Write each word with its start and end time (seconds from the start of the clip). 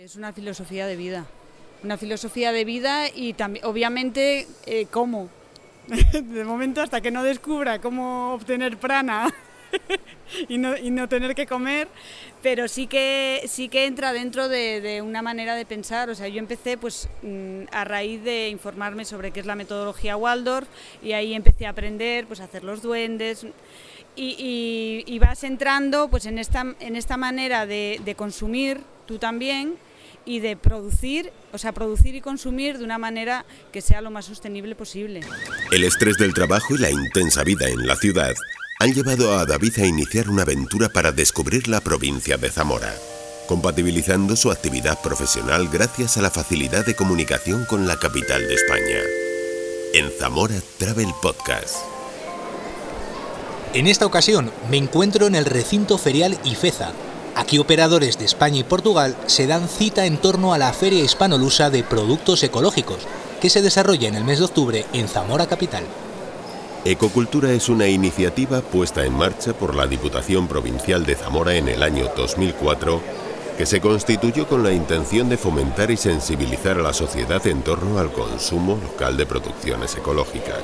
Es 0.00 0.16
una 0.16 0.32
filosofía 0.32 0.86
de 0.86 0.96
vida, 0.96 1.26
una 1.84 1.98
filosofía 1.98 2.52
de 2.52 2.64
vida 2.64 3.08
y 3.14 3.34
también, 3.34 3.66
obviamente, 3.66 4.46
eh, 4.64 4.86
cómo. 4.90 5.28
De 5.88 6.42
momento, 6.42 6.80
hasta 6.80 7.02
que 7.02 7.10
no 7.10 7.22
descubra 7.22 7.82
cómo 7.82 8.32
obtener 8.32 8.78
prana 8.78 9.30
y, 10.48 10.56
no, 10.56 10.74
y, 10.74 10.88
no, 10.90 11.06
tener 11.06 11.34
que 11.34 11.46
comer, 11.46 11.86
pero 12.42 12.66
sí 12.66 12.86
que, 12.86 13.42
sí 13.46 13.68
que 13.68 13.84
entra 13.84 14.14
dentro 14.14 14.48
de, 14.48 14.80
de, 14.80 15.02
una 15.02 15.20
manera 15.20 15.54
de 15.54 15.66
pensar. 15.66 16.08
O 16.08 16.14
sea, 16.14 16.28
yo 16.28 16.38
empecé 16.38 16.78
pues 16.78 17.06
mm, 17.20 17.64
a 17.70 17.84
raíz 17.84 18.24
de 18.24 18.48
informarme 18.48 19.04
sobre 19.04 19.32
qué 19.32 19.40
es 19.40 19.46
la 19.46 19.54
metodología 19.54 20.16
Waldorf 20.16 20.66
y 21.02 21.12
ahí 21.12 21.34
empecé 21.34 21.66
a 21.66 21.70
aprender 21.70 22.26
pues 22.26 22.40
a 22.40 22.44
hacer 22.44 22.64
los 22.64 22.80
duendes. 22.80 23.46
Y, 24.16 25.18
vas 25.20 25.44
entrando 25.44 26.08
pues 26.08 26.24
en 26.24 26.38
esta, 26.38 26.74
en 26.80 26.96
esta 26.96 27.18
manera 27.18 27.66
de 27.66 28.14
consumir 28.16 28.80
tú 29.04 29.18
también 29.18 29.76
y 30.24 30.40
de 30.40 30.56
producir, 30.56 31.32
o 31.52 31.58
sea, 31.58 31.72
producir 31.72 32.14
y 32.14 32.20
consumir 32.20 32.78
de 32.78 32.84
una 32.84 32.98
manera 32.98 33.44
que 33.72 33.80
sea 33.80 34.00
lo 34.00 34.10
más 34.10 34.26
sostenible 34.26 34.74
posible. 34.74 35.20
El 35.72 35.84
estrés 35.84 36.16
del 36.18 36.34
trabajo 36.34 36.74
y 36.74 36.78
la 36.78 36.90
intensa 36.90 37.44
vida 37.44 37.68
en 37.68 37.86
la 37.86 37.96
ciudad 37.96 38.34
han 38.80 38.94
llevado 38.94 39.38
a 39.38 39.44
David 39.44 39.78
a 39.78 39.86
iniciar 39.86 40.28
una 40.30 40.42
aventura 40.42 40.88
para 40.88 41.12
descubrir 41.12 41.68
la 41.68 41.80
provincia 41.80 42.38
de 42.38 42.50
Zamora, 42.50 42.94
compatibilizando 43.46 44.36
su 44.36 44.50
actividad 44.50 45.00
profesional 45.02 45.68
gracias 45.68 46.16
a 46.16 46.22
la 46.22 46.30
facilidad 46.30 46.86
de 46.86 46.96
comunicación 46.96 47.66
con 47.66 47.86
la 47.86 47.98
capital 47.98 48.46
de 48.48 48.54
España. 48.54 48.98
En 49.92 50.10
Zamora 50.18 50.54
Travel 50.78 51.08
Podcast. 51.20 51.76
En 53.74 53.86
esta 53.86 54.06
ocasión 54.06 54.50
me 54.70 54.78
encuentro 54.78 55.26
en 55.26 55.34
el 55.34 55.44
recinto 55.44 55.98
ferial 55.98 56.38
Ifeza, 56.44 56.92
Aquí 57.34 57.58
operadores 57.58 58.18
de 58.18 58.24
España 58.24 58.58
y 58.58 58.64
Portugal 58.64 59.16
se 59.26 59.46
dan 59.46 59.68
cita 59.68 60.06
en 60.06 60.18
torno 60.18 60.52
a 60.52 60.58
la 60.58 60.72
Feria 60.72 61.02
Hispanolusa 61.02 61.70
de 61.70 61.84
Productos 61.84 62.42
Ecológicos, 62.42 62.98
que 63.40 63.50
se 63.50 63.62
desarrolla 63.62 64.08
en 64.08 64.16
el 64.16 64.24
mes 64.24 64.38
de 64.38 64.44
octubre 64.46 64.84
en 64.92 65.08
Zamora 65.08 65.46
Capital. 65.46 65.84
Ecocultura 66.84 67.52
es 67.52 67.68
una 67.68 67.86
iniciativa 67.86 68.62
puesta 68.62 69.04
en 69.04 69.14
marcha 69.14 69.52
por 69.52 69.74
la 69.74 69.86
Diputación 69.86 70.48
Provincial 70.48 71.04
de 71.04 71.14
Zamora 71.14 71.54
en 71.54 71.68
el 71.68 71.82
año 71.82 72.10
2004 72.16 73.00
que 73.60 73.66
se 73.66 73.82
constituyó 73.82 74.48
con 74.48 74.62
la 74.62 74.72
intención 74.72 75.28
de 75.28 75.36
fomentar 75.36 75.90
y 75.90 75.98
sensibilizar 75.98 76.78
a 76.78 76.82
la 76.82 76.94
sociedad 76.94 77.46
en 77.46 77.60
torno 77.60 77.98
al 77.98 78.10
consumo 78.10 78.78
local 78.82 79.18
de 79.18 79.26
producciones 79.26 79.94
ecológicas. 79.96 80.62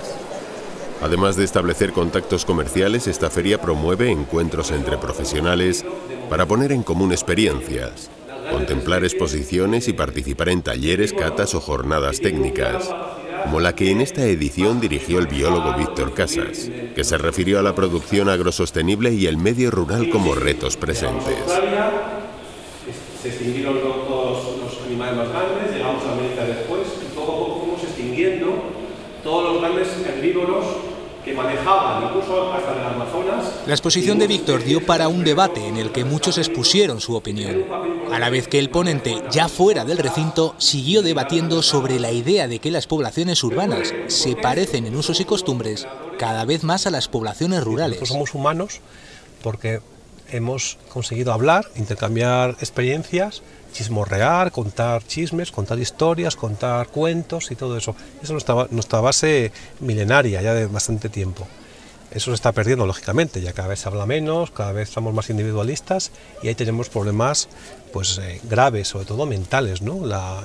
Además 1.02 1.36
de 1.36 1.44
establecer 1.44 1.92
contactos 1.92 2.46
comerciales, 2.46 3.06
esta 3.06 3.28
feria 3.28 3.60
promueve 3.60 4.10
encuentros 4.10 4.70
entre 4.70 4.96
profesionales 4.96 5.84
para 6.28 6.46
poner 6.46 6.72
en 6.72 6.82
común 6.82 7.12
experiencias, 7.12 8.10
contemplar 8.50 9.04
exposiciones 9.04 9.88
y 9.88 9.92
participar 9.92 10.48
en 10.48 10.62
talleres, 10.62 11.12
catas 11.12 11.54
o 11.54 11.60
jornadas 11.60 12.20
técnicas, 12.20 12.94
como 13.44 13.60
la 13.60 13.74
que 13.74 13.90
en 13.90 14.00
esta 14.00 14.24
edición 14.24 14.80
dirigió 14.80 15.18
el 15.18 15.26
biólogo 15.26 15.74
Víctor 15.74 16.14
Casas, 16.14 16.70
que 16.94 17.04
se 17.04 17.18
refirió 17.18 17.58
a 17.58 17.62
la 17.62 17.74
producción 17.74 18.28
agrosostenible 18.28 19.12
y 19.12 19.26
el 19.26 19.36
medio 19.36 19.70
rural 19.70 20.10
como 20.10 20.34
retos 20.34 20.76
presentes. 20.76 21.38
Se 23.22 23.28
extinguieron 23.28 23.80
todos 23.80 24.58
los 24.58 24.82
animales 24.86 25.16
más 25.16 25.28
grandes, 25.28 25.72
llegamos 25.72 26.04
a 26.04 26.12
América 26.12 26.44
después 26.44 26.82
y 27.02 27.16
extinguiendo 27.86 28.54
todos 29.22 29.52
los 29.52 29.62
grandes 29.62 29.88
herbívoros 30.06 30.64
que 31.26 31.34
manejaban, 31.34 32.04
incluso 32.04 32.52
hasta 32.52 32.72
en 32.72 32.78
el 32.78 32.86
Amazonas. 32.86 33.52
La 33.66 33.74
exposición 33.74 34.20
de 34.20 34.28
Víctor 34.28 34.62
dio 34.62 34.86
para 34.86 35.08
un 35.08 35.24
debate 35.24 35.66
en 35.66 35.76
el 35.76 35.90
que 35.90 36.04
muchos 36.04 36.38
expusieron 36.38 37.00
su 37.00 37.16
opinión, 37.16 37.64
a 38.12 38.20
la 38.20 38.30
vez 38.30 38.46
que 38.46 38.60
el 38.60 38.70
ponente, 38.70 39.20
ya 39.32 39.48
fuera 39.48 39.84
del 39.84 39.98
recinto, 39.98 40.54
siguió 40.58 41.02
debatiendo 41.02 41.62
sobre 41.62 41.98
la 41.98 42.12
idea 42.12 42.46
de 42.46 42.60
que 42.60 42.70
las 42.70 42.86
poblaciones 42.86 43.42
urbanas 43.42 43.92
se 44.06 44.36
parecen 44.36 44.86
en 44.86 44.94
usos 44.94 45.18
y 45.18 45.24
costumbres 45.24 45.88
cada 46.16 46.44
vez 46.44 46.62
más 46.62 46.86
a 46.86 46.92
las 46.92 47.08
poblaciones 47.08 47.64
rurales. 47.64 47.98
Nosotros 48.00 48.30
somos 48.30 48.34
humanos 48.34 48.80
porque 49.42 49.80
hemos 50.30 50.78
conseguido 50.88 51.32
hablar, 51.32 51.66
intercambiar 51.76 52.50
experiencias, 52.60 53.42
chismorrear, 53.72 54.52
contar 54.52 55.04
chismes, 55.04 55.52
contar 55.52 55.78
historias, 55.78 56.36
contar 56.36 56.88
cuentos 56.88 57.50
y 57.50 57.56
todo 57.56 57.76
eso. 57.76 57.94
Esa 58.16 58.24
es 58.24 58.30
nuestra, 58.30 58.66
nuestra 58.70 59.00
base 59.00 59.52
milenaria 59.80 60.42
ya 60.42 60.54
de 60.54 60.66
bastante 60.66 61.08
tiempo. 61.08 61.46
Eso 62.10 62.30
se 62.30 62.36
está 62.36 62.52
perdiendo, 62.52 62.86
lógicamente, 62.86 63.42
ya 63.42 63.52
cada 63.52 63.68
vez 63.68 63.80
se 63.80 63.88
habla 63.88 64.06
menos, 64.06 64.50
cada 64.50 64.72
vez 64.72 64.88
estamos 64.88 65.12
más 65.12 65.28
individualistas 65.28 66.12
y 66.42 66.48
ahí 66.48 66.54
tenemos 66.54 66.88
problemas 66.88 67.48
pues, 67.92 68.18
eh, 68.18 68.40
graves, 68.44 68.88
sobre 68.88 69.04
todo 69.04 69.26
mentales. 69.26 69.82
¿no? 69.82 70.06
La, 70.06 70.42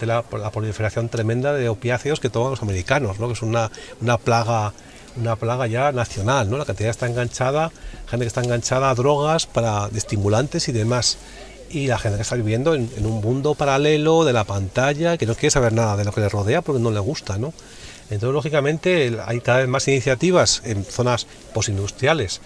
la, 0.00 0.24
la, 0.30 0.50
proliferación 0.50 1.08
tremenda 1.08 1.54
de 1.54 1.68
opiáceos 1.68 2.20
que 2.20 2.28
toman 2.28 2.50
los 2.50 2.62
americanos, 2.62 3.18
¿no? 3.18 3.26
que 3.26 3.32
es 3.32 3.42
una, 3.42 3.72
una 4.00 4.18
plaga 4.18 4.72
una 5.16 5.36
plaga 5.36 5.66
ya 5.66 5.92
nacional, 5.92 6.50
¿no? 6.50 6.58
La 6.58 6.64
cantidad 6.64 6.90
está 6.90 7.06
enganchada, 7.06 7.70
gente 8.08 8.24
que 8.24 8.28
está 8.28 8.42
enganchada 8.42 8.90
a 8.90 8.94
drogas 8.94 9.46
para 9.46 9.88
estimulantes 9.94 10.68
y 10.68 10.72
demás. 10.72 11.18
Y 11.70 11.86
la 11.86 11.98
gente 11.98 12.16
que 12.16 12.22
está 12.22 12.34
viviendo 12.34 12.74
en, 12.74 12.90
un 13.04 13.20
mundo 13.20 13.54
paralelo 13.54 14.24
de 14.24 14.32
la 14.32 14.44
pantalla, 14.44 15.16
que 15.16 15.26
no 15.26 15.34
quiere 15.34 15.50
saber 15.50 15.72
nada 15.72 15.96
de 15.96 16.04
lo 16.04 16.12
que 16.12 16.20
le 16.20 16.28
rodea 16.28 16.62
porque 16.62 16.80
no 16.80 16.90
le 16.90 17.00
gusta, 17.00 17.38
¿no? 17.38 17.52
Entonces, 18.10 18.34
lógicamente, 18.34 19.16
hay 19.24 19.40
cada 19.40 19.58
vez 19.58 19.68
más 19.68 19.86
iniciativas 19.86 20.62
en 20.64 20.84
zonas 20.84 21.28
postindustriales, 21.54 22.40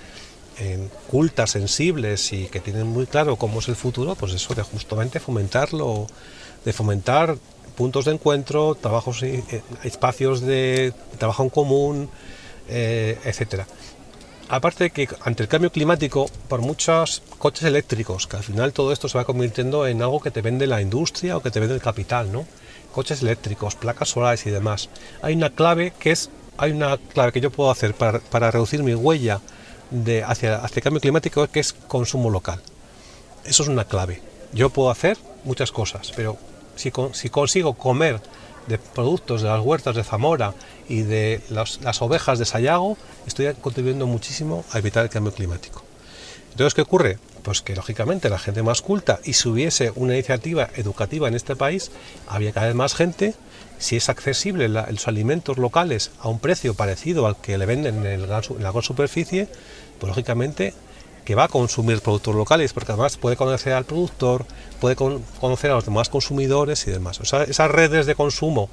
en 0.59 0.91
cultas, 1.11 1.53
sensibles 1.53 2.33
y 2.35 2.47
que 2.47 2.61
tienen 2.61 2.87
muy 2.87 3.07
claro 3.07 3.37
cómo 3.37 3.61
es 3.61 3.69
el 3.69 3.77
futuro, 3.77 4.15
pues 4.15 4.35
eso 4.35 4.55
de 4.55 4.63
justamente 4.63 5.21
fomentarlo, 5.21 6.07
de 6.65 6.73
fomentar 6.75 7.37
puntos 7.77 8.05
de 8.05 8.13
encuentro, 8.13 8.75
trabajos, 8.75 9.23
espacios 9.83 10.41
de 10.43 10.93
trabajo 11.19 11.43
en 11.43 11.51
común, 11.51 12.11
eh, 12.69 13.19
etcétera. 13.25 13.67
Aparte 14.49 14.85
de 14.85 14.91
que 14.91 15.09
ante 15.23 15.43
el 15.43 15.49
cambio 15.49 15.73
climático, 15.73 16.29
por 16.49 16.61
muchos 16.61 17.23
coches 17.39 17.65
eléctricos, 17.65 18.27
que 18.27 18.37
al 18.37 18.43
final 18.43 18.73
todo 18.73 18.93
esto 18.93 19.09
se 19.09 19.17
va 19.17 19.25
convirtiendo 19.25 19.87
en 19.87 20.03
algo 20.03 20.21
que 20.21 20.31
te 20.31 20.43
vende 20.43 20.67
la 20.67 20.83
industria 20.83 21.37
o 21.37 21.43
que 21.43 21.51
te 21.51 21.61
vende 21.61 21.75
el 21.75 21.81
capital, 21.81 22.31
¿no? 22.31 22.47
Coches 22.93 23.23
eléctricos, 23.23 23.75
placas 23.75 24.11
solares 24.11 24.45
y 24.47 24.51
demás. 24.51 24.91
Hay 25.23 25.35
una 25.35 25.51
clave 25.51 25.93
que 25.99 26.11
es, 26.11 26.31
hay 26.59 26.73
una 26.73 26.99
clave 26.99 27.33
que 27.33 27.41
yo 27.41 27.51
puedo 27.51 27.71
hacer 27.71 27.95
para, 27.95 28.21
para 28.21 28.51
reducir 28.51 28.83
mi 28.83 28.95
huella 28.95 29.41
de 29.91 30.23
hacia, 30.23 30.57
hacia 30.57 30.77
el 30.77 30.83
cambio 30.83 31.01
climático 31.01 31.47
que 31.49 31.61
es 31.61 31.73
consumo 31.73 32.29
local. 32.29 32.61
Eso 33.45 33.63
es 33.63 33.69
una 33.69 33.87
clave. 33.87 34.21
Yo 34.53 34.69
puedo 34.71 34.91
hacer 34.91 35.17
muchas 35.45 35.73
cosas, 35.73 36.13
pero 36.15 36.37
si, 36.77 36.93
si 37.13 37.31
consigo 37.31 37.75
comer 37.75 38.21
de 38.67 38.79
productos 38.79 39.43
de 39.43 39.49
las 39.49 39.61
huertas 39.61 39.97
de 39.97 40.05
Zamora 40.05 40.55
y 40.89 41.03
de 41.03 41.41
las, 41.51 41.79
ovejas 42.03 42.39
de 42.39 42.45
Sayago, 42.45 42.97
estoy 43.27 43.53
contribuyendo 43.55 44.07
muchísimo 44.07 44.65
a 44.73 44.79
evitar 44.79 45.05
el 45.05 45.11
cambio 45.11 45.33
climático. 45.33 45.83
Entonces, 46.51 46.75
¿qué 46.75 46.83
ocurre? 46.83 47.19
Pues 47.43 47.61
que 47.61 47.75
lógicamente 47.75 48.31
la 48.31 48.39
gente 48.39 48.63
más 48.63 48.81
culta 48.81 49.19
y 49.25 49.35
si 49.35 49.49
hubiese 49.49 49.93
una 49.97 50.15
iniciativa 50.15 50.71
educativa 50.77 51.29
en 51.29 51.35
este 51.35 51.57
país, 51.57 51.91
había 52.29 52.53
cada 52.53 52.69
vez 52.69 52.77
más 52.77 52.95
gente. 52.95 53.35
Si 53.79 53.97
es 53.97 54.09
accesible 54.09 54.69
los 54.69 55.09
alimentos 55.09 55.59
locales 55.59 56.13
a 56.21 56.29
un 56.29 56.39
precio 56.39 56.75
parecido 56.75 57.27
al 57.27 57.37
que 57.37 57.59
le 57.59 57.67
venden 57.67 58.07
en, 58.07 58.07
en 58.07 58.29
la 58.29 58.71
gran 58.71 58.83
superficie, 58.83 59.49
pues 59.99 60.09
lógicamente 60.09 60.75
que 61.25 61.35
va 61.35 61.45
a 61.45 61.49
consumir 61.49 62.01
productos 62.01 62.35
locales, 62.35 62.73
porque 62.73 62.93
además 62.93 63.17
puede 63.17 63.37
conocer 63.37 63.73
al 63.73 63.85
productor, 63.85 64.45
puede 64.81 64.97
con, 64.97 65.23
conocer 65.41 65.71
a 65.71 65.75
los 65.75 65.85
demás 65.85 66.09
consumidores 66.09 66.87
y 66.87 66.91
demás. 66.91 67.21
Esas 67.21 67.71
redes 67.71 68.07
de 68.07 68.15
consumo 68.15 68.69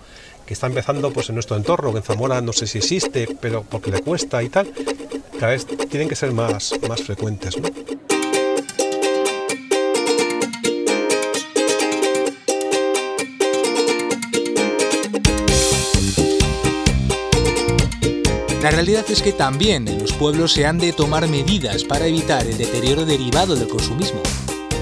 que 0.45 0.53
está 0.53 0.67
empezando 0.67 1.11
pues, 1.11 1.29
en 1.29 1.35
nuestro 1.35 1.55
entorno, 1.55 1.91
que 1.91 1.99
en 1.99 2.03
Zamora 2.03 2.41
no 2.41 2.53
sé 2.53 2.67
si 2.67 2.79
existe, 2.79 3.27
pero 3.39 3.63
porque 3.63 3.91
le 3.91 4.01
cuesta 4.01 4.43
y 4.43 4.49
tal, 4.49 4.71
cada 5.39 5.53
vez 5.53 5.65
tienen 5.89 6.09
que 6.09 6.15
ser 6.15 6.33
más, 6.33 6.73
más 6.87 7.01
frecuentes. 7.01 7.57
La 18.61 18.69
realidad 18.69 19.03
es 19.09 19.23
que 19.23 19.31
también 19.31 19.87
en 19.87 19.99
los 19.99 20.13
pueblos 20.13 20.53
se 20.53 20.67
han 20.67 20.77
de 20.77 20.93
tomar 20.93 21.27
medidas 21.27 21.83
para 21.83 22.05
evitar 22.05 22.45
el 22.45 22.59
deterioro 22.59 23.05
derivado 23.05 23.55
del 23.55 23.67
consumismo. 23.67 24.21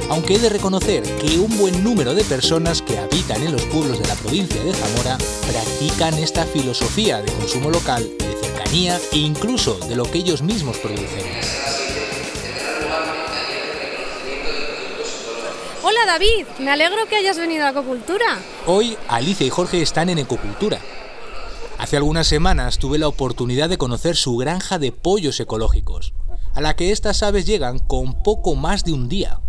Aunque 0.09 0.35
he 0.35 0.39
de 0.39 0.49
reconocer 0.49 1.03
que 1.03 1.39
un 1.39 1.57
buen 1.57 1.81
número 1.81 2.13
de 2.13 2.25
personas 2.25 2.81
que 2.81 2.97
habitan 2.97 3.41
en 3.41 3.53
los 3.53 3.63
pueblos 3.67 3.97
de 3.97 4.05
la 4.05 4.15
provincia 4.15 4.61
de 4.61 4.73
Zamora 4.73 5.17
practican 5.49 6.13
esta 6.15 6.43
filosofía 6.43 7.21
de 7.21 7.31
consumo 7.31 7.69
local, 7.69 8.03
de 8.17 8.35
cercanía 8.45 8.99
e 9.13 9.19
incluso 9.19 9.75
de 9.87 9.95
lo 9.95 10.03
que 10.03 10.17
ellos 10.17 10.41
mismos 10.41 10.77
producen. 10.79 11.23
Hola 15.83 16.05
David, 16.05 16.45
me 16.59 16.71
alegro 16.71 17.05
que 17.07 17.15
hayas 17.15 17.37
venido 17.37 17.65
a 17.65 17.69
Ecocultura. 17.69 18.39
Hoy 18.65 18.97
Alicia 19.07 19.47
y 19.47 19.49
Jorge 19.49 19.81
están 19.81 20.09
en 20.09 20.17
Ecocultura, 20.17 20.81
Hace 21.79 21.95
algunas 21.95 22.27
semanas 22.27 22.77
tuve 22.77 22.97
la 22.99 23.07
oportunidad 23.07 23.69
de 23.69 23.77
conocer 23.77 24.17
su 24.17 24.35
granja 24.35 24.79
de 24.79 24.91
pollos 24.91 25.39
ecológicos, 25.39 26.13
a 26.53 26.59
la 26.59 26.75
que 26.75 26.91
estas 26.91 27.23
aves 27.23 27.45
llegan 27.45 27.79
con 27.79 28.21
poco 28.21 28.55
más 28.55 28.83
de 28.83 28.91
un 28.91 29.07
día. 29.07 29.39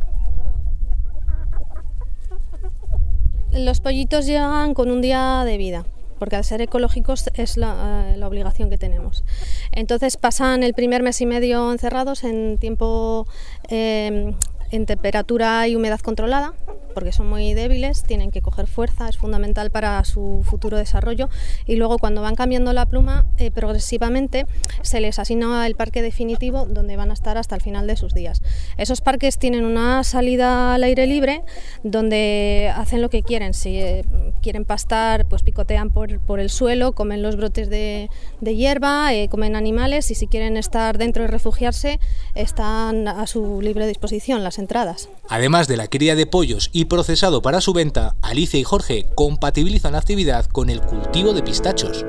Los 3.50 3.80
pollitos 3.80 4.26
llegan 4.26 4.74
con 4.74 4.92
un 4.92 5.02
día 5.02 5.42
de 5.44 5.58
vida 5.58 5.84
porque 6.20 6.36
al 6.36 6.44
ser 6.44 6.60
ecológicos 6.60 7.30
es 7.34 7.56
la, 7.56 8.14
la, 8.14 8.28
obligación 8.28 8.68
que 8.68 8.76
tenemos. 8.76 9.24
Entonces 9.72 10.18
pasan 10.18 10.62
el 10.62 10.74
primer 10.74 11.02
mes 11.02 11.20
y 11.22 11.26
medio 11.26 11.72
encerrados 11.72 12.24
en 12.24 12.58
tiempo 12.58 13.26
eh, 13.70 14.34
en 14.70 14.86
temperatura 14.86 15.66
y 15.66 15.76
humedad 15.76 15.98
controlada, 16.00 16.54
porque 16.94 17.12
son 17.12 17.28
muy 17.28 17.54
débiles, 17.54 18.02
tienen 18.02 18.30
que 18.30 18.42
coger 18.42 18.66
fuerza, 18.66 19.08
es 19.08 19.16
fundamental 19.16 19.70
para 19.70 20.02
su 20.04 20.42
futuro 20.44 20.76
desarrollo. 20.76 21.28
Y 21.66 21.76
luego 21.76 21.98
cuando 21.98 22.22
van 22.22 22.34
cambiando 22.34 22.72
la 22.72 22.86
pluma, 22.86 23.26
eh, 23.38 23.50
progresivamente 23.50 24.46
se 24.82 25.00
les 25.00 25.18
asigna 25.18 25.66
el 25.66 25.74
parque 25.74 26.02
definitivo 26.02 26.66
donde 26.66 26.96
van 26.96 27.10
a 27.10 27.14
estar 27.14 27.38
hasta 27.38 27.54
el 27.54 27.60
final 27.60 27.86
de 27.86 27.96
sus 27.96 28.14
días. 28.14 28.42
Esos 28.76 29.00
parques 29.00 29.38
tienen 29.38 29.64
una 29.64 30.04
salida 30.04 30.74
al 30.74 30.84
aire 30.84 31.06
libre 31.06 31.42
donde 31.82 32.72
hacen 32.74 33.02
lo 33.02 33.10
que 33.10 33.22
quieren. 33.22 33.54
Si 33.54 33.76
eh, 33.76 34.04
quieren 34.42 34.64
pastar, 34.64 35.26
pues 35.26 35.42
picotean 35.42 35.90
por, 35.90 36.20
por, 36.20 36.40
el 36.40 36.50
suelo, 36.50 36.92
comen 36.92 37.22
los 37.22 37.36
brotes 37.36 37.70
de, 37.70 38.08
hierba, 38.40 39.12
eh, 39.14 39.28
comen 39.28 39.56
animales 39.56 40.10
y 40.10 40.14
si 40.14 40.26
quieren 40.26 40.56
estar 40.56 40.98
dentro 40.98 41.24
y 41.24 41.26
refugiarse, 41.26 42.00
están 42.34 43.08
a 43.08 43.26
su 43.26 43.60
libre 43.60 43.86
disposición 43.86 44.42
las 44.42 44.58
entradas. 44.58 45.08
Además 45.28 45.68
de 45.68 45.76
la 45.76 45.86
cría 45.86 46.14
de 46.14 46.26
pollos 46.26 46.70
y 46.72 46.79
procesado 46.84 47.42
para 47.42 47.60
su 47.60 47.72
venta, 47.72 48.16
Alicia 48.22 48.58
y 48.60 48.64
Jorge 48.64 49.06
compatibilizan 49.14 49.92
la 49.92 49.98
actividad 49.98 50.46
con 50.46 50.70
el 50.70 50.80
cultivo 50.80 51.32
de 51.32 51.42
pistachos. 51.42 52.04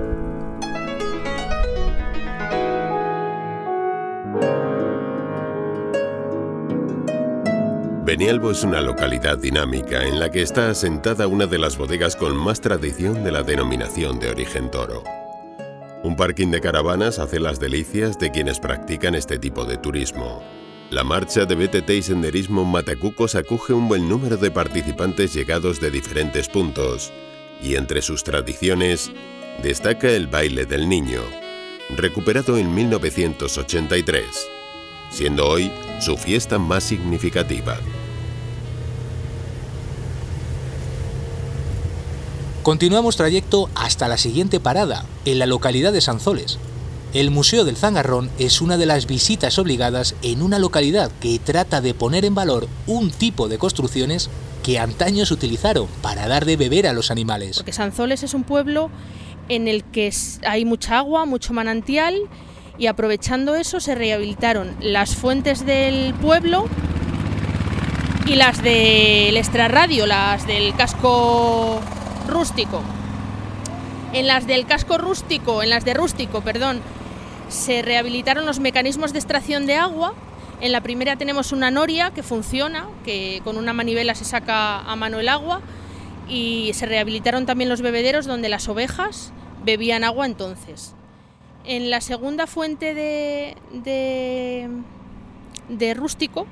Benialbo 8.04 8.52
es 8.52 8.64
una 8.64 8.82
localidad 8.82 9.38
dinámica 9.38 10.06
en 10.06 10.20
la 10.20 10.30
que 10.30 10.42
está 10.42 10.70
asentada 10.70 11.28
una 11.28 11.46
de 11.46 11.58
las 11.58 11.78
bodegas 11.78 12.16
con 12.16 12.36
más 12.36 12.60
tradición 12.60 13.24
de 13.24 13.32
la 13.32 13.44
denominación 13.44 14.20
de 14.20 14.30
origen 14.32 14.70
toro. 14.70 15.04
Un 16.04 16.16
parking 16.16 16.50
de 16.50 16.62
caravanas 16.62 17.20
hace 17.20 17.40
las 17.40 17.60
delicias 17.60 18.20
de 18.20 18.32
quienes 18.32 18.60
practican 18.60 19.16
este 19.16 19.40
tipo 19.40 19.66
de 19.66 19.78
turismo. 19.78 20.42
La 20.92 21.06
marcha 21.06 21.46
de 21.46 21.56
BTT 21.56 21.90
y 21.92 22.02
senderismo 22.02 22.66
Matacucos 22.66 23.36
acoge 23.36 23.72
un 23.72 23.88
buen 23.88 24.10
número 24.10 24.36
de 24.36 24.52
participantes 24.52 25.34
llegados 25.34 25.80
de 25.80 25.90
diferentes 25.90 26.50
puntos, 26.50 27.14
y 27.64 27.76
entre 27.76 28.02
sus 28.02 28.26
tradiciones 28.26 29.10
destaca 29.64 30.10
el 30.10 30.28
baile 30.28 30.66
del 30.66 30.90
niño, 30.90 31.22
recuperado 31.96 32.58
en 32.58 32.76
1983, 32.76 34.26
siendo 35.10 35.48
hoy 35.48 35.72
su 36.02 36.18
fiesta 36.18 36.60
más 36.60 36.84
significativa. 36.84 37.80
Continuamos 42.64 43.16
trayecto 43.16 43.70
hasta 43.76 44.10
la 44.10 44.18
siguiente 44.18 44.60
parada, 44.60 45.06
en 45.24 45.40
la 45.40 45.46
localidad 45.46 45.94
de 45.94 46.02
Sanzoles, 46.02 46.60
el 47.14 47.30
Museo 47.30 47.66
del 47.66 47.76
Zangarrón 47.76 48.30
es 48.40 48.62
una 48.62 48.78
de 48.78 48.86
las 48.86 49.06
visitas 49.06 49.60
obligadas 49.60 50.16
en 50.22 50.42
una 50.42 50.60
localidad 50.60 51.12
que 51.20 51.40
trata 51.40 51.82
de 51.82 51.94
poner 51.94 52.24
en 52.24 52.36
valor 52.36 52.70
un 52.88 53.12
tipo 53.12 53.50
de 53.50 53.58
construcciones 53.58 54.30
que 54.64 54.80
antaño 54.80 55.26
se 55.26 55.34
utilizaron 55.34 55.88
para 56.02 56.28
dar 56.28 56.46
de 56.46 56.56
beber 56.56 56.88
a 56.88 56.94
los 56.94 57.12
animales. 57.12 57.58
Porque 57.58 57.74
Sanzoles 57.74 58.24
es 58.24 58.34
un 58.34 58.44
pueblo 58.44 58.90
en 59.50 59.68
el 59.68 59.84
que 59.84 60.14
hay 60.46 60.64
mucha 60.64 61.00
agua, 61.00 61.26
mucho 61.26 61.52
manantial 61.52 62.16
y 62.78 62.88
aprovechando 62.88 63.56
eso 63.56 63.82
se 63.82 63.94
rehabilitaron 63.96 64.76
las 64.80 65.16
fuentes 65.16 65.66
del 65.66 66.14
pueblo 66.14 66.66
y 68.26 68.36
las 68.36 68.64
del 68.64 69.36
extrarradio, 69.36 70.06
las 70.06 70.48
del 70.48 70.74
casco 70.76 71.82
rústico. 72.30 72.82
En 74.14 74.28
las 74.28 74.48
del 74.48 74.66
casco 74.66 74.98
rústico, 74.98 75.64
en 75.64 75.70
las 75.70 75.84
de 75.86 75.94
rústico, 75.94 76.42
perdón, 76.42 76.82
se 77.52 77.82
rehabilitaron 77.82 78.46
los 78.46 78.60
mecanismos 78.60 79.12
de 79.12 79.20
extracción 79.20 79.66
de 79.66 79.76
agua. 79.76 80.16
En 80.62 80.72
la 80.72 80.82
primera 80.82 81.18
tenemos 81.18 81.52
una 81.52 81.70
noria 81.70 82.12
que 82.12 82.24
funciona, 82.24 82.88
que 83.04 83.42
con 83.44 83.58
una 83.58 83.74
manivela 83.74 84.16
se 84.16 84.24
saca 84.24 84.80
a 84.80 84.96
mano 84.96 85.20
el 85.20 85.28
agua 85.28 85.62
y 86.30 86.72
se 86.74 86.86
rehabilitaron 86.86 87.46
también 87.46 87.70
los 87.70 87.82
bebederos 87.82 88.26
donde 88.26 88.48
las 88.48 88.70
ovejas 88.70 89.34
bebían 89.66 90.06
agua 90.06 90.26
entonces. 90.26 90.96
En 91.66 91.90
la 91.90 92.00
segunda 92.00 92.48
fuente 92.48 92.96
de, 92.96 93.58
de, 95.70 95.94
rústico 95.94 96.48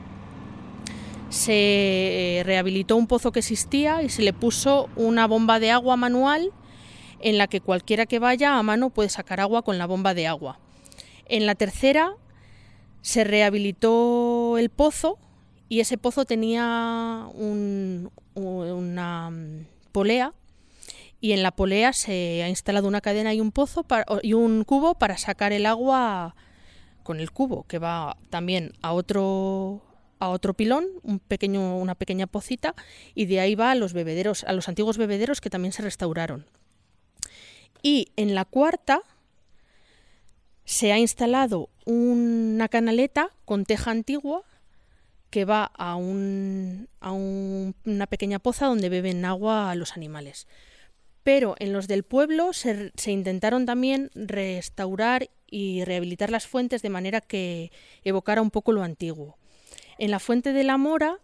se 1.29 2.41
rehabilitó 2.45 2.97
un 2.97 3.07
pozo 3.07 3.31
que 3.31 3.39
existía 3.39 4.03
y 4.03 4.09
se 4.09 4.21
le 4.21 4.33
puso 4.33 4.89
una 4.97 5.27
bomba 5.27 5.59
de 5.59 5.71
agua 5.71 5.95
manual 5.95 6.51
en 7.21 7.37
la 7.37 7.47
que 7.47 7.61
cualquiera 7.61 8.05
que 8.05 8.19
vaya 8.19 8.57
a 8.57 8.63
mano 8.63 8.89
puede 8.89 9.09
sacar 9.09 9.39
agua 9.39 9.61
con 9.61 9.77
la 9.77 9.85
bomba 9.85 10.13
de 10.13 10.27
agua. 10.27 10.59
En 11.29 11.45
la 11.45 11.55
tercera 11.55 12.15
se 13.01 13.23
rehabilitó 13.23 14.57
el 14.57 14.69
pozo 14.69 15.17
y 15.69 15.79
ese 15.79 15.97
pozo 15.97 16.25
tenía 16.25 17.27
una 17.33 19.29
mm, 19.29 19.65
polea 19.91 20.33
y 21.21 21.33
en 21.33 21.43
la 21.43 21.51
polea 21.51 21.93
se 21.93 22.43
ha 22.43 22.49
instalado 22.49 22.87
una 22.87 23.01
cadena 23.01 23.33
y 23.33 23.41
un 23.41 23.51
pozo 23.51 23.85
y 24.23 24.33
un 24.33 24.63
cubo 24.63 24.95
para 24.95 25.17
sacar 25.17 25.53
el 25.53 25.65
agua 25.65 26.35
con 27.03 27.19
el 27.19 27.31
cubo 27.31 27.65
que 27.67 27.77
va 27.77 28.17
también 28.29 28.73
a 28.81 28.93
otro 28.93 29.83
a 30.19 30.29
otro 30.29 30.53
pilón, 30.53 30.85
una 31.03 31.95
pequeña 31.95 32.27
pocita, 32.27 32.75
y 33.15 33.25
de 33.25 33.39
ahí 33.39 33.55
va 33.55 33.71
a 33.71 33.75
los 33.75 33.93
bebederos, 33.93 34.43
a 34.43 34.51
los 34.51 34.67
antiguos 34.67 34.97
bebederos 34.97 35.39
que 35.39 35.49
también 35.49 35.71
se 35.71 35.81
restauraron. 35.81 36.45
Y 37.81 38.09
en 38.17 38.35
la 38.35 38.43
cuarta 38.43 39.01
se 40.69 40.91
ha 40.91 40.99
instalado 40.99 41.71
una 41.85 42.69
canaleta 42.69 43.31
con 43.43 43.65
teja 43.65 43.89
antigua 43.89 44.43
que 45.31 45.43
va 45.43 45.71
a, 45.75 45.95
una 45.95 46.85
pequeña 48.07 48.37
poza 48.37 48.67
donde 48.67 48.89
beben 48.89 49.25
agua 49.25 49.73
los 49.73 49.97
animales. 49.97 50.47
Pero 51.23 51.55
en 51.57 51.73
los 51.73 51.87
del 51.87 52.03
pueblo 52.03 52.53
se, 52.53 52.91
intentaron 53.07 53.65
también 53.65 54.11
restaurar 54.13 55.31
y 55.49 55.85
rehabilitar 55.85 56.29
las 56.29 56.45
fuentes 56.45 56.83
de 56.83 56.89
manera 56.89 57.19
que 57.19 57.71
evocara 58.03 58.43
un 58.43 58.51
poco 58.51 58.71
lo 58.71 58.83
antiguo. 58.83 59.39
En 59.97 60.11
la 60.11 60.19
fuente 60.19 60.53
de 60.53 60.63
la 60.63 60.77
Mora 60.77 61.17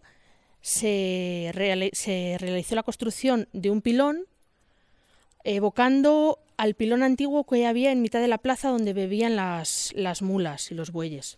se 0.61 1.51
realizó 1.53 2.73
la 2.73 2.81
construcción 2.81 3.47
de 3.53 3.69
un 3.69 3.83
pilón 3.83 4.25
evocando 5.43 6.39
al 6.57 6.75
pilón 6.75 7.03
antiguo 7.03 7.45
que 7.45 7.65
había 7.65 7.91
en 7.91 8.01
mitad 8.01 8.19
de 8.19 8.27
la 8.27 8.37
plaza 8.37 8.69
donde 8.69 8.93
bebían 8.93 9.35
las, 9.35 9.91
las 9.95 10.21
mulas 10.21 10.71
y 10.71 10.75
los 10.75 10.91
bueyes. 10.91 11.37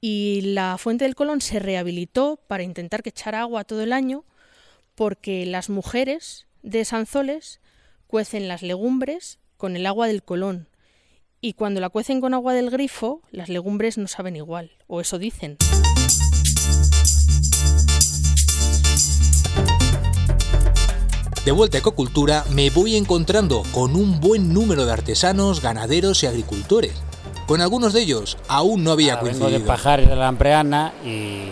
Y 0.00 0.40
la 0.42 0.76
fuente 0.78 1.04
del 1.04 1.14
Colón 1.14 1.40
se 1.40 1.58
rehabilitó 1.58 2.38
para 2.46 2.62
intentar 2.62 3.02
que 3.02 3.10
echara 3.10 3.40
agua 3.40 3.64
todo 3.64 3.82
el 3.82 3.92
año 3.92 4.24
porque 4.94 5.46
las 5.46 5.70
mujeres 5.70 6.46
de 6.62 6.84
Sanzoles 6.84 7.60
cuecen 8.06 8.48
las 8.48 8.62
legumbres 8.62 9.38
con 9.56 9.76
el 9.76 9.86
agua 9.86 10.06
del 10.06 10.22
Colón. 10.22 10.68
Y 11.40 11.54
cuando 11.54 11.80
la 11.80 11.90
cuecen 11.90 12.20
con 12.20 12.32
agua 12.32 12.54
del 12.54 12.70
grifo, 12.70 13.22
las 13.30 13.48
legumbres 13.48 13.98
no 13.98 14.06
saben 14.06 14.36
igual, 14.36 14.70
o 14.86 15.00
eso 15.00 15.18
dicen. 15.18 15.58
De 21.44 21.52
vuelta 21.52 21.76
a 21.76 21.80
Ecocultura 21.80 22.42
me 22.54 22.70
voy 22.70 22.96
encontrando 22.96 23.64
con 23.70 23.96
un 23.96 24.18
buen 24.18 24.54
número 24.54 24.86
de 24.86 24.92
artesanos, 24.92 25.60
ganaderos 25.60 26.22
y 26.22 26.26
agricultores. 26.26 26.94
Con 27.46 27.60
algunos 27.60 27.92
de 27.92 28.00
ellos 28.00 28.38
aún 28.48 28.82
no 28.82 28.92
había 28.92 29.16
ah, 29.16 29.20
coincidido. 29.20 29.50
Vengo 29.50 29.60
de 29.60 29.66
Pajares 29.66 30.08
de 30.08 30.16
la 30.16 30.28
Ampreana 30.28 30.94
y, 31.04 31.50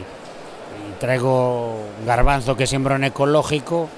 traigo 0.99 1.77
garbanzo 2.07 2.57
que 2.57 2.67
siembro 2.67 2.97
en 2.97 3.05
ecológico 3.05 3.89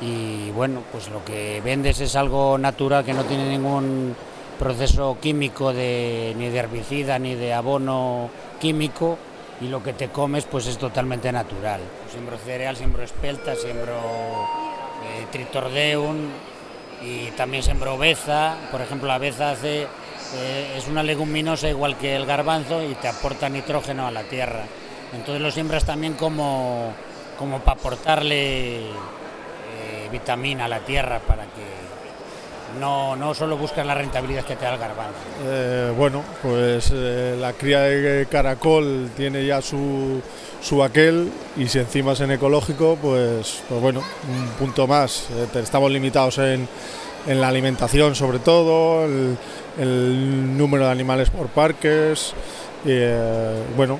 y 0.00 0.50
bueno, 0.52 0.82
pues 0.92 1.10
lo 1.10 1.22
que 1.26 1.60
vendes 1.62 2.00
es 2.00 2.16
algo 2.16 2.56
natural 2.56 3.04
que 3.04 3.12
no 3.12 3.24
tiene 3.24 3.50
ningún 3.50 4.16
proceso 4.58 5.18
químico 5.20 5.74
de, 5.74 6.34
ni 6.38 6.48
de 6.48 6.58
herbicida 6.58 7.18
ni 7.18 7.34
de 7.34 7.52
abono 7.52 8.30
químico 8.60 9.18
y 9.60 9.68
lo 9.68 9.82
que 9.82 9.92
te 9.92 10.08
comes 10.08 10.44
pues 10.44 10.66
es 10.68 10.78
totalmente 10.78 11.30
natural. 11.32 11.80
Siembro 12.10 12.38
cereal, 12.38 12.76
siembro 12.76 13.02
espelta, 13.02 13.54
siembro 13.56 14.47
tritordeum 15.30 16.30
y 17.02 17.30
también 17.32 17.62
sembro 17.62 17.98
beza. 17.98 18.56
Por 18.70 18.80
ejemplo, 18.80 19.08
la 19.08 19.18
beza 19.18 19.50
hace, 19.50 19.82
eh, 19.82 20.74
es 20.76 20.86
una 20.88 21.02
leguminosa 21.02 21.68
igual 21.68 21.96
que 21.96 22.16
el 22.16 22.26
garbanzo 22.26 22.82
y 22.82 22.94
te 22.94 23.08
aporta 23.08 23.48
nitrógeno 23.48 24.06
a 24.06 24.10
la 24.10 24.24
tierra. 24.24 24.64
Entonces 25.12 25.40
lo 25.40 25.50
siembras 25.50 25.84
también 25.84 26.14
como, 26.14 26.92
como 27.38 27.60
para 27.60 27.78
aportarle 27.78 28.80
eh, 28.80 30.08
vitamina 30.10 30.66
a 30.66 30.68
la 30.68 30.80
tierra 30.80 31.20
para 31.20 31.44
que 31.44 31.67
No, 32.80 33.16
no 33.16 33.34
solo 33.34 33.56
buscas 33.56 33.86
la 33.86 33.94
rentabilidad 33.94 34.44
que 34.44 34.56
te 34.56 34.64
da 34.64 34.74
el 34.74 34.78
garbanzo. 34.78 35.18
Eh, 35.44 35.92
bueno, 35.96 36.22
pues 36.42 36.92
eh, 36.94 37.36
la 37.38 37.52
cría 37.52 37.80
de 37.80 38.26
caracol 38.26 39.10
tiene 39.16 39.44
ya 39.46 39.62
su, 39.62 40.20
su 40.60 40.82
aquel 40.82 41.30
y 41.56 41.66
si 41.68 41.78
encima 41.78 42.12
es 42.12 42.20
en 42.20 42.32
ecológico, 42.32 42.98
pues, 43.00 43.62
pues 43.68 43.80
bueno, 43.80 44.02
un 44.28 44.48
punto 44.58 44.86
más. 44.86 45.28
Eh, 45.30 45.58
estamos 45.58 45.90
limitados 45.90 46.38
en, 46.38 46.68
en, 47.26 47.40
la 47.40 47.48
alimentación 47.48 48.14
sobre 48.14 48.38
todo, 48.38 49.04
el, 49.06 49.36
el 49.78 50.56
número 50.56 50.84
de 50.84 50.92
animales 50.92 51.30
por 51.30 51.48
parques. 51.48 52.34
Eh, 52.86 53.62
bueno, 53.76 53.98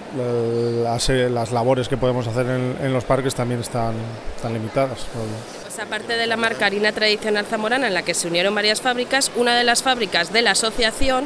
las, 0.83 1.09
las, 1.09 1.53
labores 1.53 1.89
que 1.89 1.97
podemos 1.97 2.27
hacer 2.27 2.47
en, 2.47 2.93
los 2.93 3.05
parques 3.05 3.35
también 3.35 3.61
están, 3.61 3.95
están 4.37 4.53
limitadas. 4.53 5.07
Aparte 5.81 6.17
de 6.17 6.27
la 6.27 6.37
marca 6.37 6.67
harina 6.67 6.91
tradicional 6.91 7.47
zamorana 7.47 7.87
en 7.87 7.95
la 7.95 8.03
que 8.03 8.13
se 8.13 8.27
unieron 8.27 8.53
varias 8.53 8.81
fábricas, 8.81 9.31
una 9.37 9.57
de 9.57 9.63
las 9.63 9.85
fábricas 9.85 10.33
de 10.33 10.43
la 10.43 10.51
asociación 10.51 11.25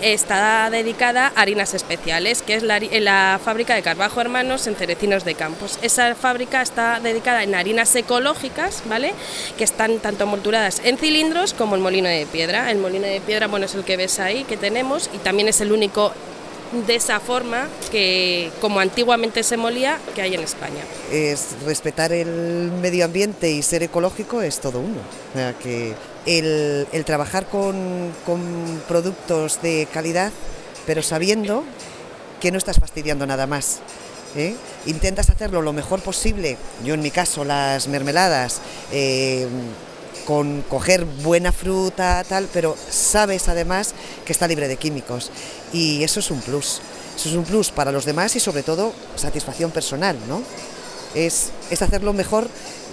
está 0.00 0.68
dedicada 0.70 1.32
a 1.34 1.40
harinas 1.40 1.74
especiales, 1.74 2.42
que 2.42 2.54
es 2.54 2.64
la, 2.64 3.40
fábrica 3.42 3.74
de 3.76 3.82
Carbajo 3.82 4.20
Hermanos 4.20 4.66
en 4.66 4.74
Cerecinos 4.74 5.24
de 5.24 5.36
Campos. 5.36 5.78
Esa 5.80 6.14
fábrica 6.16 6.60
está 6.60 6.98
dedicada 6.98 7.44
en 7.44 7.54
harinas 7.54 7.94
ecológicas, 7.94 8.82
¿vale? 8.86 9.14
Que 9.56 9.64
están 9.64 9.98
tanto 10.00 10.26
molturadas 10.26 10.80
en 10.84 10.98
cilindros 10.98 11.54
como 11.54 11.76
en 11.76 11.82
molino 11.82 12.08
de 12.08 12.26
piedra. 12.26 12.70
El 12.72 12.78
molino 12.78 13.06
de 13.06 13.20
piedra, 13.20 13.46
bueno, 13.46 13.66
es 13.66 13.74
el 13.76 13.84
que 13.84 13.96
ves 13.96 14.18
ahí, 14.18 14.42
que 14.42 14.56
tenemos, 14.56 15.08
y 15.14 15.18
también 15.18 15.48
es 15.48 15.60
el 15.60 15.70
único 15.70 16.12
de 16.86 16.96
esa 16.96 17.20
forma 17.20 17.68
que, 17.90 18.50
como 18.60 18.80
antiguamente 18.80 19.42
se 19.42 19.56
molía, 19.56 19.98
que 20.14 20.22
hay 20.22 20.34
en 20.34 20.40
España. 20.40 20.82
Es 21.10 21.56
respetar 21.64 22.12
el 22.12 22.70
medio 22.82 23.04
ambiente 23.04 23.50
y 23.50 23.62
ser 23.62 23.82
ecológico 23.82 24.42
es 24.42 24.60
todo 24.60 24.80
uno. 24.80 25.00
Que 25.62 25.94
el, 26.26 27.04
trabajar 27.04 27.46
con, 27.46 28.12
con 28.26 28.82
productos 28.88 29.60
de 29.62 29.86
calidad, 29.92 30.32
pero 30.86 31.02
sabiendo 31.02 31.64
que 32.40 32.50
no 32.50 32.58
estás 32.58 32.78
fastidiando 32.78 33.26
nada 33.26 33.46
más. 33.46 33.80
¿eh? 34.36 34.54
Intentas 34.86 35.30
hacerlo 35.30 35.62
lo 35.62 35.72
mejor 35.72 36.00
posible. 36.00 36.56
Yo 36.84 36.94
en 36.94 37.00
mi 37.00 37.10
caso 37.10 37.44
las 37.44 37.88
mermeladas, 37.88 38.60
eh, 38.92 39.46
con 40.26 40.62
coger 40.62 41.04
buena 41.04 41.52
fruta, 41.52 42.24
tal, 42.28 42.48
pero 42.52 42.76
sabes 42.90 43.48
además 43.48 43.94
que 44.24 44.32
está 44.32 44.48
libre 44.48 44.68
de 44.68 44.76
químicos. 44.76 45.30
Y 45.72 46.02
eso 46.02 46.20
es 46.20 46.30
un 46.30 46.40
plus. 46.40 46.80
Eso 47.16 47.28
es 47.28 47.34
un 47.34 47.44
plus 47.44 47.70
para 47.70 47.92
los 47.92 48.04
demás 48.04 48.34
y 48.36 48.40
sobre 48.40 48.62
todo 48.62 48.92
satisfacción 49.16 49.70
personal, 49.70 50.16
¿no? 50.28 50.42
Es, 51.14 51.50
es 51.70 51.80
hacerlo 51.82 52.12
mejor 52.12 52.48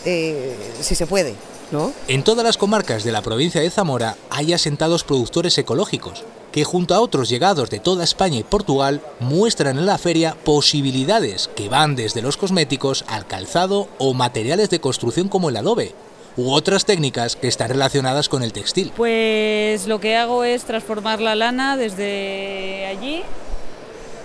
eh, 0.05 0.55
si 0.81 0.95
se 0.95 1.07
puede, 1.07 1.35
¿no? 1.71 1.91
En 2.07 2.23
todas 2.23 2.43
las 2.43 2.57
comarcas 2.57 3.03
de 3.03 3.11
la 3.11 3.21
provincia 3.21 3.61
de 3.61 3.71
Zamora 3.71 4.15
hay 4.29 4.53
asentados 4.53 5.03
productores 5.03 5.57
ecológicos, 5.57 6.23
que 6.51 6.63
junto 6.63 6.93
a 6.93 6.99
otros 6.99 7.29
llegados 7.29 7.69
de 7.69 7.79
toda 7.79 8.03
España 8.03 8.37
y 8.37 8.43
Portugal 8.43 9.01
muestran 9.19 9.77
en 9.77 9.85
la 9.85 9.97
feria 9.97 10.35
posibilidades 10.43 11.49
que 11.55 11.69
van 11.69 11.95
desde 11.95 12.21
los 12.21 12.37
cosméticos 12.37 13.05
al 13.07 13.25
calzado 13.25 13.87
o 13.97 14.13
materiales 14.13 14.69
de 14.69 14.81
construcción 14.81 15.29
como 15.29 15.49
el 15.49 15.57
adobe, 15.57 15.95
u 16.37 16.51
otras 16.51 16.85
técnicas 16.85 17.35
que 17.35 17.47
están 17.47 17.69
relacionadas 17.69 18.29
con 18.29 18.43
el 18.43 18.53
textil. 18.53 18.91
Pues 18.95 19.87
lo 19.87 19.99
que 19.99 20.15
hago 20.15 20.43
es 20.43 20.63
transformar 20.63 21.21
la 21.21 21.35
lana 21.35 21.77
desde 21.77 22.85
allí, 22.87 23.23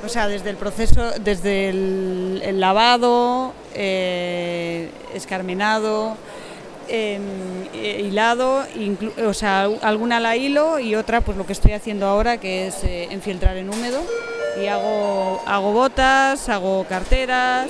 o 0.05 0.09
sea, 0.09 0.29
desde 0.29 0.51
el 0.51 0.57
proceso, 0.57 1.13
desde 1.21 1.71
el, 1.71 2.61
lavado, 2.61 3.53
eh, 3.75 4.91
escarmenado, 5.15 6.17
eh, 6.89 8.01
hilado, 8.05 8.65
o 9.27 9.35
sea, 9.35 9.69
alguna 9.83 10.21
la 10.21 10.37
hilo 10.37 10.79
y 10.79 10.95
otra 10.95 11.21
pues 11.21 11.37
lo 11.37 11.47
que 11.47 11.53
estoy 11.53 11.73
haciendo 11.73 12.07
ahora 12.07 12.39
que 12.39 12.69
es 12.69 12.85
eh, 12.85 13.09
enfiltrar 13.11 13.57
en 13.57 13.69
húmedo 13.69 14.01
y 14.63 14.67
hago, 14.67 15.43
hago 15.47 15.73
botas, 15.73 16.49
hago 16.49 16.85
carteras, 16.89 17.69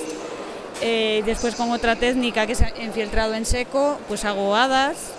eh, 0.81 1.23
después 1.25 1.55
con 1.55 1.71
otra 1.71 1.97
técnica 1.97 2.47
que 2.47 2.53
es 2.53 2.61
enfiltrado 2.79 3.35
en 3.35 3.47
seco, 3.47 3.99
pues 4.09 4.25
hago 4.25 4.55
hadas, 4.55 5.13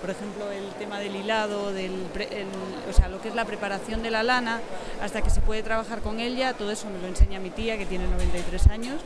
por 0.00 0.10
ejemplo 0.10 0.50
el 0.50 0.68
tema 0.78 0.98
del 0.98 1.16
hilado, 1.16 1.72
o 2.88 2.92
sea, 2.92 3.08
lo 3.08 3.20
que 3.20 3.28
es 3.28 3.34
la 3.34 3.44
preparación 3.44 4.02
de 4.02 4.10
la 4.10 4.22
lana, 4.22 4.60
hasta 5.02 5.22
que 5.22 5.30
se 5.30 5.40
puede 5.40 5.62
trabajar 5.62 6.00
con 6.00 6.20
ella, 6.20 6.54
todo 6.54 6.70
eso 6.70 6.88
me 6.88 7.00
lo 7.00 7.08
enseña 7.08 7.40
mi 7.40 7.50
tía 7.50 7.76
que 7.76 7.86
tiene 7.86 8.06
93 8.06 8.66
años 8.68 9.00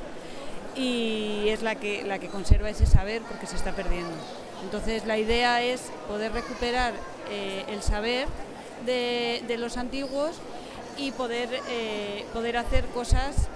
y 0.76 1.48
es 1.48 1.62
la 1.62 1.76
que, 1.76 2.02
la 2.04 2.18
que 2.18 2.28
conserva 2.28 2.68
ese 2.68 2.86
saber 2.86 3.22
porque 3.22 3.46
se 3.46 3.56
está 3.56 3.72
perdiendo. 3.72 4.14
Entonces 4.62 5.06
la 5.06 5.18
idea 5.18 5.62
es 5.62 5.90
poder 6.08 6.32
recuperar 6.32 6.94
eh, 7.30 7.64
el 7.68 7.82
saber 7.82 8.26
de, 8.84 9.56
los 9.58 9.76
antiguos 9.76 10.36
y 10.96 11.12
poder, 11.12 11.48
eh, 11.68 12.24
poder 12.32 12.56
hacer 12.56 12.84
cosas 12.86 13.48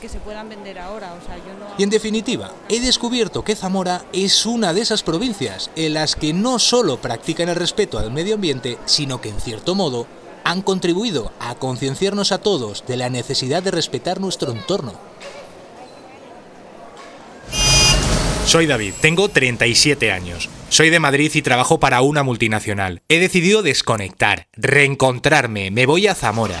que 0.00 0.08
se 0.08 0.18
puedan 0.18 0.48
vender 0.48 0.78
ahora. 0.78 1.14
O 1.14 1.26
sea, 1.26 1.36
yo 1.36 1.54
no... 1.58 1.66
Y 1.78 1.82
en 1.82 1.90
definitiva, 1.90 2.52
he 2.68 2.80
descubierto 2.80 3.44
que 3.44 3.56
Zamora 3.56 4.04
es 4.12 4.46
una 4.46 4.72
de 4.72 4.80
esas 4.80 5.02
provincias 5.02 5.70
en 5.76 5.94
las 5.94 6.16
que 6.16 6.32
no 6.32 6.58
solo 6.58 7.00
practican 7.00 7.48
el 7.48 7.56
respeto 7.56 7.98
al 7.98 8.12
medio 8.12 8.34
ambiente, 8.34 8.78
sino 8.84 9.20
que 9.20 9.28
en 9.28 9.40
cierto 9.40 9.74
modo 9.74 10.06
han 10.44 10.62
contribuido 10.62 11.32
a 11.38 11.54
concienciarnos 11.54 12.32
a 12.32 12.38
todos 12.38 12.84
de 12.86 12.96
la 12.96 13.10
necesidad 13.10 13.62
de 13.62 13.70
respetar 13.70 14.20
nuestro 14.20 14.52
entorno. 14.52 14.94
Soy 18.46 18.66
David, 18.66 18.94
tengo 19.00 19.28
37 19.28 20.10
años. 20.10 20.48
Soy 20.68 20.90
de 20.90 20.98
Madrid 20.98 21.30
y 21.34 21.42
trabajo 21.42 21.78
para 21.78 22.02
una 22.02 22.22
multinacional. 22.22 23.02
He 23.08 23.18
decidido 23.20 23.62
desconectar, 23.62 24.48
reencontrarme, 24.54 25.70
me 25.70 25.86
voy 25.86 26.08
a 26.08 26.14
Zamora. 26.14 26.60